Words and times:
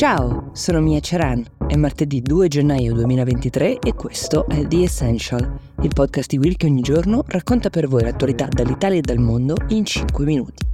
Ciao, 0.00 0.48
sono 0.54 0.80
Mia 0.80 0.98
Ceran. 0.98 1.44
È 1.68 1.76
martedì 1.76 2.22
2 2.22 2.48
gennaio 2.48 2.94
2023 2.94 3.80
e 3.80 3.92
questo 3.92 4.48
è 4.48 4.66
The 4.66 4.84
Essential, 4.84 5.60
il 5.82 5.90
podcast 5.92 6.30
di 6.30 6.38
Will 6.38 6.56
che 6.56 6.64
ogni 6.64 6.80
giorno 6.80 7.22
racconta 7.26 7.68
per 7.68 7.86
voi 7.86 8.04
l'attualità 8.04 8.48
dall'Italia 8.48 8.96
e 8.96 9.02
dal 9.02 9.18
mondo 9.18 9.56
in 9.68 9.84
5 9.84 10.24
minuti. 10.24 10.66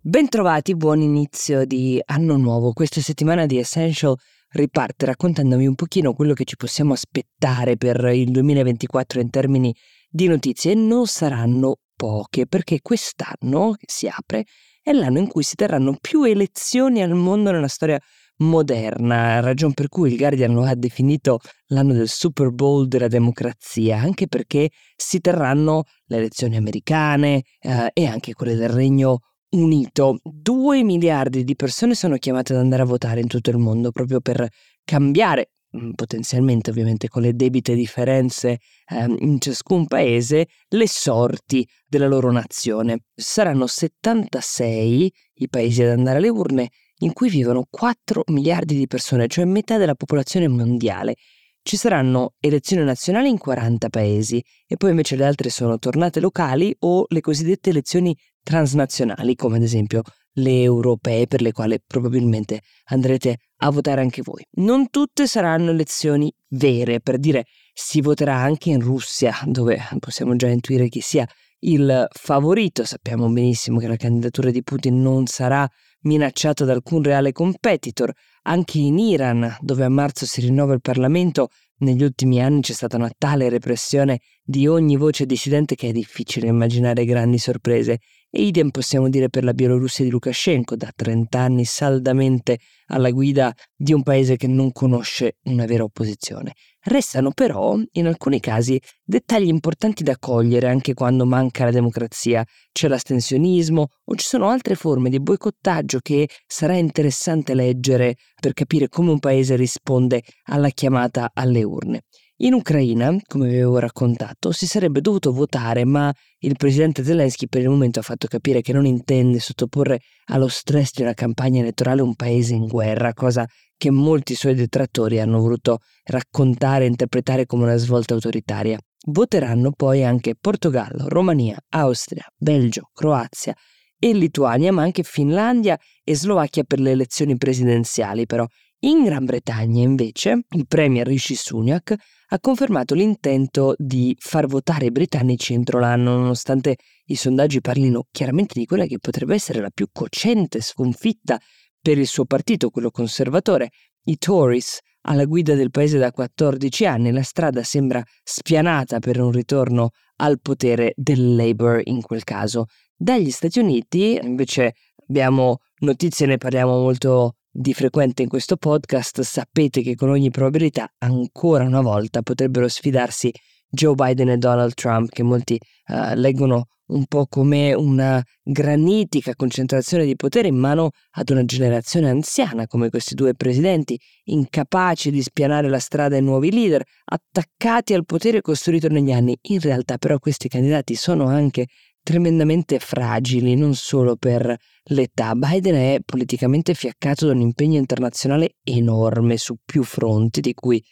Bentrovati, 0.00 0.74
buon 0.76 1.02
inizio 1.02 1.66
di 1.66 2.00
anno 2.06 2.38
nuovo. 2.38 2.72
Questa 2.72 3.02
settimana 3.02 3.44
di 3.44 3.58
Essential 3.58 4.16
riparte 4.52 5.04
raccontandovi 5.04 5.66
un 5.66 5.74
pochino 5.74 6.14
quello 6.14 6.32
che 6.32 6.44
ci 6.44 6.56
possiamo 6.56 6.94
aspettare 6.94 7.76
per 7.76 8.02
il 8.14 8.30
2024 8.30 9.20
in 9.20 9.28
termini 9.28 9.76
di 10.08 10.26
notizie. 10.26 10.72
Non 10.72 11.06
saranno 11.06 11.80
poche 11.94 12.46
perché 12.46 12.80
quest'anno 12.80 13.74
si 13.86 14.08
apre 14.08 14.46
è 14.82 14.92
l'anno 14.92 15.18
in 15.18 15.28
cui 15.28 15.42
si 15.42 15.54
terranno 15.54 15.96
più 16.00 16.24
elezioni 16.24 17.02
al 17.02 17.14
mondo 17.14 17.50
nella 17.50 17.68
storia 17.68 18.00
moderna, 18.38 19.40
ragion 19.40 19.72
per 19.72 19.88
cui 19.88 20.10
il 20.10 20.16
Guardian 20.16 20.52
lo 20.52 20.64
ha 20.64 20.74
definito 20.74 21.38
l'anno 21.68 21.92
del 21.92 22.08
Super 22.08 22.50
Bowl 22.50 22.88
della 22.88 23.06
democrazia, 23.06 23.98
anche 23.98 24.26
perché 24.26 24.70
si 24.96 25.20
terranno 25.20 25.84
le 26.06 26.16
elezioni 26.16 26.56
americane 26.56 27.42
eh, 27.60 27.90
e 27.92 28.06
anche 28.06 28.32
quelle 28.32 28.56
del 28.56 28.70
Regno 28.70 29.20
Unito. 29.50 30.18
Due 30.22 30.82
miliardi 30.82 31.44
di 31.44 31.54
persone 31.54 31.94
sono 31.94 32.16
chiamate 32.16 32.52
ad 32.52 32.58
andare 32.60 32.82
a 32.82 32.86
votare 32.86 33.20
in 33.20 33.28
tutto 33.28 33.50
il 33.50 33.58
mondo 33.58 33.92
proprio 33.92 34.20
per 34.20 34.48
cambiare 34.84 35.50
potenzialmente 35.94 36.70
ovviamente 36.70 37.08
con 37.08 37.22
le 37.22 37.34
debite 37.34 37.74
differenze 37.74 38.58
eh, 38.88 39.04
in 39.18 39.40
ciascun 39.40 39.86
paese, 39.86 40.48
le 40.68 40.88
sorti 40.88 41.66
della 41.86 42.06
loro 42.06 42.30
nazione. 42.30 43.04
Saranno 43.14 43.66
76 43.66 45.12
i 45.34 45.48
paesi 45.48 45.82
ad 45.82 45.90
andare 45.90 46.18
alle 46.18 46.28
urne 46.28 46.70
in 46.98 47.12
cui 47.12 47.28
vivono 47.28 47.66
4 47.68 48.24
miliardi 48.26 48.76
di 48.76 48.86
persone, 48.86 49.26
cioè 49.26 49.44
metà 49.44 49.78
della 49.78 49.94
popolazione 49.94 50.48
mondiale. 50.48 51.16
Ci 51.64 51.76
saranno 51.76 52.34
elezioni 52.40 52.84
nazionali 52.84 53.28
in 53.28 53.38
40 53.38 53.88
paesi 53.88 54.42
e 54.66 54.76
poi 54.76 54.90
invece 54.90 55.16
le 55.16 55.24
altre 55.24 55.48
sono 55.48 55.78
tornate 55.78 56.18
locali 56.20 56.74
o 56.80 57.04
le 57.08 57.20
cosiddette 57.20 57.70
elezioni 57.70 58.16
transnazionali, 58.42 59.36
come 59.36 59.56
ad 59.56 59.62
esempio 59.62 60.02
le 60.34 60.62
europee 60.62 61.26
per 61.26 61.42
le 61.42 61.52
quali 61.52 61.78
probabilmente 61.84 62.60
andrete 62.86 63.38
a 63.58 63.70
votare 63.70 64.00
anche 64.00 64.22
voi. 64.22 64.44
Non 64.56 64.90
tutte 64.90 65.26
saranno 65.26 65.70
elezioni 65.70 66.32
vere, 66.48 67.00
per 67.00 67.18
dire 67.18 67.44
si 67.72 68.00
voterà 68.00 68.36
anche 68.36 68.70
in 68.70 68.80
Russia, 68.80 69.34
dove 69.44 69.78
possiamo 69.98 70.34
già 70.36 70.48
intuire 70.48 70.88
chi 70.88 71.00
sia 71.00 71.26
il 71.60 72.06
favorito. 72.10 72.84
Sappiamo 72.84 73.28
benissimo 73.28 73.78
che 73.78 73.86
la 73.86 73.96
candidatura 73.96 74.50
di 74.50 74.62
Putin 74.62 75.00
non 75.00 75.26
sarà 75.26 75.68
minacciata 76.00 76.64
da 76.64 76.72
alcun 76.72 77.02
reale 77.02 77.32
competitor. 77.32 78.12
Anche 78.44 78.78
in 78.78 78.98
Iran, 78.98 79.56
dove 79.60 79.84
a 79.84 79.88
marzo 79.88 80.26
si 80.26 80.40
rinnova 80.40 80.74
il 80.74 80.80
Parlamento, 80.80 81.48
negli 81.78 82.02
ultimi 82.02 82.40
anni 82.40 82.60
c'è 82.60 82.72
stata 82.72 82.96
una 82.96 83.10
tale 83.16 83.48
repressione 83.48 84.20
di 84.42 84.66
ogni 84.66 84.96
voce 84.96 85.26
dissidente 85.26 85.74
che 85.74 85.88
è 85.88 85.92
difficile 85.92 86.48
immaginare 86.48 87.04
grandi 87.04 87.38
sorprese. 87.38 87.98
E 88.34 88.44
idem 88.44 88.70
possiamo 88.70 89.10
dire 89.10 89.28
per 89.28 89.44
la 89.44 89.52
Bielorussia 89.52 90.06
di 90.06 90.10
Lukashenko, 90.10 90.74
da 90.74 90.90
30 90.96 91.38
anni 91.38 91.66
saldamente 91.66 92.60
alla 92.86 93.10
guida 93.10 93.54
di 93.76 93.92
un 93.92 94.02
paese 94.02 94.38
che 94.38 94.46
non 94.46 94.72
conosce 94.72 95.36
una 95.44 95.66
vera 95.66 95.82
opposizione. 95.84 96.54
Restano 96.80 97.32
però, 97.32 97.78
in 97.92 98.06
alcuni 98.06 98.40
casi, 98.40 98.80
dettagli 99.04 99.48
importanti 99.48 100.02
da 100.02 100.16
cogliere 100.18 100.66
anche 100.66 100.94
quando 100.94 101.26
manca 101.26 101.64
la 101.64 101.72
democrazia. 101.72 102.42
C'è 102.72 102.88
l'astensionismo 102.88 103.88
o 104.02 104.14
ci 104.14 104.26
sono 104.26 104.48
altre 104.48 104.76
forme 104.76 105.10
di 105.10 105.20
boicottaggio 105.20 105.98
che 106.00 106.26
sarà 106.46 106.74
interessante 106.74 107.52
leggere 107.52 108.16
per 108.40 108.54
capire 108.54 108.88
come 108.88 109.10
un 109.10 109.18
paese 109.18 109.56
risponde 109.56 110.22
alla 110.44 110.70
chiamata 110.70 111.32
alle 111.34 111.64
urne. 111.64 112.04
In 112.42 112.54
Ucraina, 112.54 113.16
come 113.28 113.46
vi 113.46 113.54
avevo 113.54 113.78
raccontato, 113.78 114.50
si 114.50 114.66
sarebbe 114.66 115.00
dovuto 115.00 115.32
votare, 115.32 115.84
ma 115.84 116.12
il 116.40 116.56
presidente 116.56 117.04
Zelensky 117.04 117.46
per 117.46 117.60
il 117.60 117.68
momento 117.68 118.00
ha 118.00 118.02
fatto 118.02 118.26
capire 118.26 118.62
che 118.62 118.72
non 118.72 118.84
intende 118.84 119.38
sottoporre 119.38 120.00
allo 120.24 120.48
stress 120.48 120.90
di 120.92 121.02
una 121.02 121.14
campagna 121.14 121.60
elettorale 121.60 122.02
un 122.02 122.16
paese 122.16 122.54
in 122.54 122.66
guerra, 122.66 123.14
cosa 123.14 123.46
che 123.76 123.92
molti 123.92 124.34
suoi 124.34 124.56
detrattori 124.56 125.20
hanno 125.20 125.38
voluto 125.38 125.78
raccontare 126.02 126.82
e 126.82 126.88
interpretare 126.88 127.46
come 127.46 127.62
una 127.62 127.76
svolta 127.76 128.14
autoritaria. 128.14 128.76
Voteranno 129.06 129.70
poi 129.70 130.02
anche 130.02 130.34
Portogallo, 130.34 131.06
Romania, 131.06 131.56
Austria, 131.68 132.24
Belgio, 132.36 132.90
Croazia 132.92 133.54
e 133.96 134.12
Lituania, 134.14 134.72
ma 134.72 134.82
anche 134.82 135.04
Finlandia 135.04 135.78
e 136.02 136.16
Slovacchia 136.16 136.64
per 136.64 136.80
le 136.80 136.90
elezioni 136.90 137.36
presidenziali, 137.36 138.26
però 138.26 138.44
in 138.84 139.04
Gran 139.04 139.24
Bretagna, 139.24 139.82
invece, 139.82 140.44
il 140.50 140.66
premier 140.66 141.06
Rishi 141.06 141.34
Sunak 141.34 141.94
ha 142.28 142.40
confermato 142.40 142.94
l'intento 142.94 143.74
di 143.76 144.16
far 144.18 144.46
votare 144.46 144.86
i 144.86 144.90
britannici 144.90 145.52
entro 145.52 145.78
l'anno, 145.78 146.16
nonostante 146.16 146.76
i 147.06 147.14
sondaggi 147.14 147.60
parlino 147.60 148.06
chiaramente 148.10 148.58
di 148.58 148.66
quella 148.66 148.86
che 148.86 148.98
potrebbe 148.98 149.34
essere 149.34 149.60
la 149.60 149.70
più 149.70 149.86
cocente 149.92 150.60
sconfitta 150.60 151.38
per 151.80 151.98
il 151.98 152.06
suo 152.06 152.24
partito, 152.24 152.70
quello 152.70 152.90
conservatore. 152.90 153.70
I 154.04 154.16
Tories 154.18 154.78
alla 155.02 155.26
guida 155.26 155.54
del 155.54 155.70
paese 155.70 155.98
da 155.98 156.10
14 156.10 156.86
anni, 156.86 157.12
la 157.12 157.22
strada 157.22 157.62
sembra 157.62 158.02
spianata 158.22 158.98
per 158.98 159.20
un 159.20 159.30
ritorno 159.30 159.90
al 160.16 160.40
potere 160.40 160.92
del 160.96 161.36
Labour 161.36 161.80
in 161.84 162.00
quel 162.00 162.24
caso. 162.24 162.66
Dagli 162.96 163.30
Stati 163.30 163.58
Uniti 163.58 164.18
invece 164.20 164.74
abbiamo 165.08 165.58
notizie, 165.80 166.26
ne 166.26 166.38
parliamo 166.38 166.80
molto 166.80 167.34
di 167.52 167.74
frequente 167.74 168.22
in 168.22 168.28
questo 168.28 168.56
podcast, 168.56 169.20
sapete 169.20 169.82
che 169.82 169.94
con 169.94 170.08
ogni 170.08 170.30
probabilità 170.30 170.90
ancora 170.98 171.64
una 171.64 171.82
volta 171.82 172.22
potrebbero 172.22 172.66
sfidarsi 172.66 173.30
Joe 173.68 173.94
Biden 173.94 174.30
e 174.30 174.38
Donald 174.38 174.72
Trump, 174.74 175.10
che 175.10 175.22
molti 175.22 175.58
uh, 175.88 176.14
leggono 176.14 176.66
un 176.92 177.06
po' 177.06 177.26
come 177.26 177.72
una 177.72 178.22
granitica 178.42 179.34
concentrazione 179.34 180.04
di 180.04 180.14
potere 180.14 180.48
in 180.48 180.56
mano 180.56 180.90
ad 181.12 181.30
una 181.30 181.44
generazione 181.44 182.10
anziana 182.10 182.66
come 182.66 182.90
questi 182.90 183.14
due 183.14 183.34
presidenti, 183.34 183.98
incapaci 184.24 185.10
di 185.10 185.22
spianare 185.22 185.68
la 185.68 185.78
strada 185.78 186.16
ai 186.16 186.22
nuovi 186.22 186.50
leader, 186.50 186.82
attaccati 187.04 187.94
al 187.94 188.04
potere 188.04 188.40
costruito 188.40 188.88
negli 188.88 189.12
anni. 189.12 189.36
In 189.48 189.60
realtà 189.60 189.96
però 189.96 190.18
questi 190.18 190.48
candidati 190.48 190.94
sono 190.94 191.26
anche 191.26 191.66
tremendamente 192.02 192.78
fragili, 192.78 193.54
non 193.54 193.74
solo 193.74 194.16
per 194.16 194.56
l'età. 194.84 195.34
Biden 195.34 195.74
è 195.74 196.00
politicamente 196.04 196.74
fiaccato 196.74 197.26
da 197.26 197.32
un 197.32 197.40
impegno 197.40 197.78
internazionale 197.78 198.56
enorme 198.62 199.36
su 199.36 199.56
più 199.64 199.82
fronti, 199.82 200.40
di 200.40 200.54
cui 200.54 200.82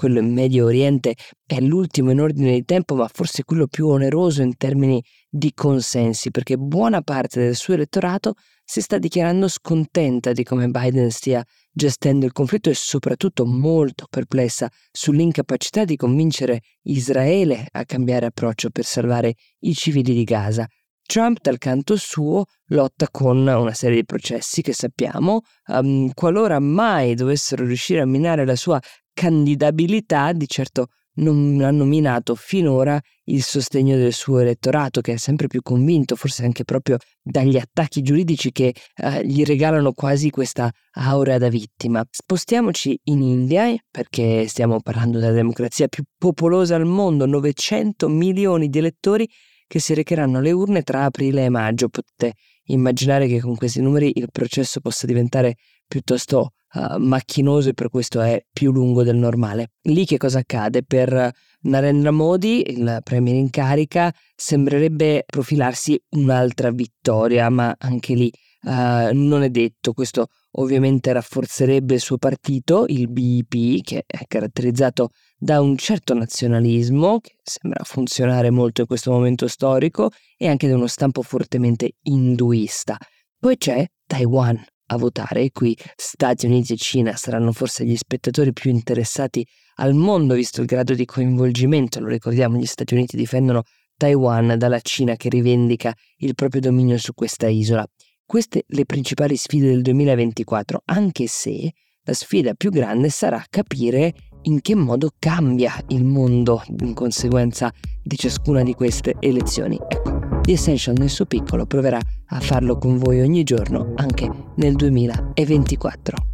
quello 0.00 0.20
in 0.20 0.32
Medio 0.32 0.64
Oriente 0.64 1.14
è 1.44 1.60
l'ultimo 1.60 2.10
in 2.10 2.20
ordine 2.20 2.52
di 2.52 2.64
tempo, 2.64 2.94
ma 2.94 3.06
forse 3.12 3.44
quello 3.44 3.66
più 3.66 3.86
oneroso 3.86 4.40
in 4.40 4.56
termini 4.56 5.04
di 5.28 5.52
consensi, 5.52 6.30
perché 6.30 6.56
buona 6.56 7.02
parte 7.02 7.38
del 7.38 7.54
suo 7.54 7.74
elettorato 7.74 8.32
si 8.64 8.80
sta 8.80 8.96
dichiarando 8.96 9.46
scontenta 9.46 10.32
di 10.32 10.42
come 10.42 10.68
Biden 10.68 11.10
stia 11.10 11.44
gestendo 11.70 12.24
il 12.24 12.32
conflitto 12.32 12.70
e 12.70 12.74
soprattutto 12.74 13.44
molto 13.44 14.06
perplessa 14.08 14.70
sull'incapacità 14.90 15.84
di 15.84 15.96
convincere 15.96 16.62
Israele 16.84 17.66
a 17.70 17.84
cambiare 17.84 18.24
approccio 18.24 18.70
per 18.70 18.86
salvare 18.86 19.34
i 19.64 19.74
civili 19.74 20.14
di 20.14 20.24
Gaza. 20.24 20.66
Trump, 21.10 21.38
dal 21.42 21.58
canto 21.58 21.96
suo, 21.96 22.44
lotta 22.66 23.08
con 23.10 23.38
una 23.38 23.74
serie 23.74 23.96
di 23.96 24.04
processi 24.04 24.62
che 24.62 24.72
sappiamo, 24.72 25.40
um, 25.66 26.08
qualora 26.14 26.60
mai 26.60 27.16
dovessero 27.16 27.64
riuscire 27.64 28.00
a 28.00 28.06
minare 28.06 28.46
la 28.46 28.54
sua 28.54 28.80
candidabilità, 29.12 30.30
di 30.32 30.46
certo 30.46 30.86
non 31.14 31.60
ha 31.62 31.72
nominato 31.72 32.36
finora 32.36 33.00
il 33.24 33.42
sostegno 33.42 33.96
del 33.96 34.12
suo 34.12 34.38
elettorato, 34.38 35.00
che 35.00 35.14
è 35.14 35.16
sempre 35.16 35.48
più 35.48 35.62
convinto, 35.62 36.14
forse 36.14 36.44
anche 36.44 36.62
proprio 36.62 36.96
dagli 37.20 37.56
attacchi 37.56 38.02
giuridici 38.02 38.52
che 38.52 38.72
eh, 38.94 39.26
gli 39.26 39.42
regalano 39.42 39.92
quasi 39.92 40.30
questa 40.30 40.70
aura 40.92 41.38
da 41.38 41.48
vittima. 41.48 42.06
Spostiamoci 42.08 42.96
in 43.06 43.20
India, 43.20 43.74
perché 43.90 44.46
stiamo 44.46 44.80
parlando 44.80 45.18
della 45.18 45.32
democrazia 45.32 45.88
più 45.88 46.04
popolosa 46.16 46.76
al 46.76 46.86
mondo, 46.86 47.26
900 47.26 48.08
milioni 48.08 48.68
di 48.68 48.78
elettori 48.78 49.28
che 49.70 49.78
si 49.78 49.94
recheranno 49.94 50.38
alle 50.38 50.50
urne 50.50 50.82
tra 50.82 51.04
aprile 51.04 51.44
e 51.44 51.48
maggio. 51.48 51.88
Potete 51.88 52.32
immaginare 52.64 53.28
che 53.28 53.38
con 53.38 53.54
questi 53.54 53.80
numeri 53.80 54.10
il 54.16 54.26
processo 54.32 54.80
possa 54.80 55.06
diventare 55.06 55.54
piuttosto 55.86 56.54
uh, 56.72 56.96
macchinoso 56.98 57.68
e 57.68 57.72
per 57.72 57.88
questo 57.88 58.20
è 58.20 58.44
più 58.52 58.72
lungo 58.72 59.04
del 59.04 59.14
normale. 59.14 59.74
Lì 59.82 60.04
che 60.06 60.16
cosa 60.16 60.40
accade? 60.40 60.82
Per 60.82 61.30
Narendra 61.60 62.10
Modi, 62.10 62.68
il 62.68 62.98
premier 63.04 63.36
in 63.36 63.48
carica, 63.50 64.12
sembrerebbe 64.34 65.22
profilarsi 65.24 66.02
un'altra 66.16 66.72
vittoria, 66.72 67.48
ma 67.48 67.72
anche 67.78 68.14
lì 68.14 68.32
uh, 68.62 69.10
non 69.12 69.42
è 69.42 69.50
detto. 69.50 69.92
Questo 69.92 70.28
ovviamente 70.52 71.12
rafforzerebbe 71.12 71.94
il 71.94 72.00
suo 72.00 72.18
partito, 72.18 72.84
il 72.88 73.08
BIP, 73.08 73.82
che 73.82 74.04
è 74.06 74.24
caratterizzato 74.26 75.10
da 75.36 75.60
un 75.60 75.76
certo 75.76 76.14
nazionalismo, 76.14 77.20
che 77.20 77.36
sembra 77.42 77.84
funzionare 77.84 78.50
molto 78.50 78.82
in 78.82 78.86
questo 78.86 79.10
momento 79.10 79.48
storico, 79.48 80.10
e 80.36 80.48
anche 80.48 80.68
da 80.68 80.74
uno 80.74 80.86
stampo 80.86 81.22
fortemente 81.22 81.92
induista. 82.02 82.96
Poi 83.38 83.56
c'è 83.56 83.86
Taiwan 84.06 84.62
a 84.92 84.96
votare 84.96 85.42
e 85.42 85.50
qui 85.52 85.76
Stati 85.96 86.46
Uniti 86.46 86.74
e 86.74 86.76
Cina 86.76 87.16
saranno 87.16 87.52
forse 87.52 87.84
gli 87.84 87.96
spettatori 87.96 88.52
più 88.52 88.70
interessati 88.70 89.46
al 89.76 89.94
mondo 89.94 90.34
visto 90.34 90.60
il 90.60 90.66
grado 90.66 90.94
di 90.94 91.04
coinvolgimento, 91.04 92.00
lo 92.00 92.08
ricordiamo 92.08 92.58
gli 92.58 92.66
Stati 92.66 92.94
Uniti 92.94 93.16
difendono 93.16 93.62
Taiwan 93.96 94.54
dalla 94.58 94.80
Cina 94.80 95.16
che 95.16 95.28
rivendica 95.28 95.94
il 96.18 96.34
proprio 96.34 96.60
dominio 96.60 96.98
su 96.98 97.14
questa 97.14 97.48
isola. 97.48 97.86
Queste 98.30 98.62
le 98.68 98.86
principali 98.86 99.34
sfide 99.34 99.66
del 99.66 99.82
2024, 99.82 100.82
anche 100.84 101.26
se 101.26 101.72
la 102.04 102.12
sfida 102.12 102.54
più 102.54 102.70
grande 102.70 103.08
sarà 103.08 103.44
capire 103.50 104.14
in 104.42 104.60
che 104.60 104.76
modo 104.76 105.10
cambia 105.18 105.74
il 105.88 106.04
mondo 106.04 106.62
in 106.78 106.94
conseguenza 106.94 107.72
di 108.00 108.16
ciascuna 108.16 108.62
di 108.62 108.74
queste 108.74 109.16
elezioni. 109.18 109.76
Ecco, 109.88 110.38
The 110.42 110.52
Essential 110.52 110.94
nel 110.96 111.10
suo 111.10 111.26
piccolo 111.26 111.66
proverà 111.66 111.98
a 112.26 112.38
farlo 112.38 112.78
con 112.78 112.98
voi 112.98 113.20
ogni 113.20 113.42
giorno 113.42 113.94
anche 113.96 114.30
nel 114.54 114.76
2024. 114.76 116.29